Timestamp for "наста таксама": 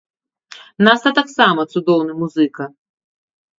0.87-1.67